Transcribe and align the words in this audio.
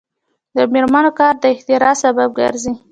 د 0.55 0.57
میرمنو 0.73 1.11
کار 1.19 1.33
د 1.43 1.43
اختراع 1.55 1.95
سبب 2.03 2.29
ګرځي. 2.39 2.73